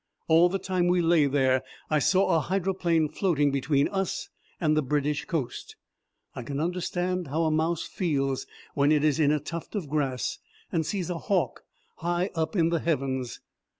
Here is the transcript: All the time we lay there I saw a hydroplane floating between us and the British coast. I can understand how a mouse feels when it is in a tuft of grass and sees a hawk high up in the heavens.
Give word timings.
All 0.27 0.49
the 0.49 0.57
time 0.57 0.87
we 0.87 0.99
lay 0.99 1.27
there 1.27 1.61
I 1.91 1.99
saw 1.99 2.29
a 2.35 2.39
hydroplane 2.39 3.07
floating 3.07 3.51
between 3.51 3.87
us 3.89 4.29
and 4.59 4.75
the 4.75 4.81
British 4.81 5.25
coast. 5.25 5.75
I 6.33 6.41
can 6.41 6.59
understand 6.59 7.27
how 7.27 7.43
a 7.43 7.51
mouse 7.51 7.83
feels 7.83 8.47
when 8.73 8.91
it 8.91 9.03
is 9.03 9.19
in 9.19 9.29
a 9.31 9.39
tuft 9.39 9.75
of 9.75 9.87
grass 9.87 10.39
and 10.71 10.87
sees 10.87 11.11
a 11.11 11.19
hawk 11.19 11.65
high 11.97 12.31
up 12.33 12.55
in 12.55 12.69
the 12.69 12.79
heavens. 12.79 13.41